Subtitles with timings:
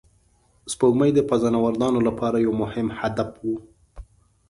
[0.71, 3.45] سپوږمۍ د فضانوردانو لپاره یو مهم هدف و